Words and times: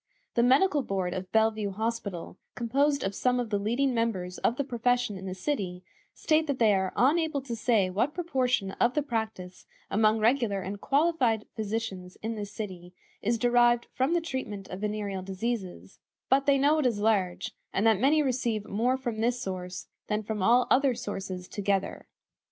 The 0.33 0.41
Medical 0.41 0.81
Board 0.81 1.13
of 1.13 1.31
Bellevue 1.31 1.69
Hospital, 1.69 2.39
composed 2.55 3.03
of 3.03 3.13
some 3.13 3.39
of 3.39 3.51
the 3.51 3.59
leading 3.59 3.93
members 3.93 4.39
of 4.39 4.55
the 4.55 4.63
profession 4.63 5.15
in 5.15 5.27
the 5.27 5.35
city, 5.35 5.83
state 6.11 6.47
that 6.47 6.57
they 6.57 6.73
"are 6.73 6.91
unable 6.95 7.39
to 7.43 7.55
say 7.55 7.87
what 7.91 8.15
proportion 8.15 8.71
of 8.81 8.95
the 8.95 9.03
practice 9.03 9.67
among 9.91 10.17
regular 10.17 10.59
and 10.63 10.81
qualified 10.81 11.45
physicians 11.55 12.15
in 12.23 12.33
this 12.33 12.51
city 12.51 12.95
is 13.21 13.37
derived 13.37 13.85
from 13.93 14.15
the 14.15 14.21
treatment 14.21 14.67
of 14.69 14.81
venereal 14.81 15.21
diseases, 15.21 15.99
but 16.29 16.47
they 16.47 16.57
know 16.57 16.79
it 16.79 16.87
is 16.87 16.97
large, 16.99 17.51
and 17.71 17.85
that 17.85 17.99
many 17.99 18.23
receive 18.23 18.65
more 18.67 18.97
from 18.97 19.21
this 19.21 19.39
source 19.39 19.85
than 20.07 20.23
from 20.23 20.41
all 20.41 20.65
other 20.71 20.95
sources 20.95 21.47
together." 21.47 22.07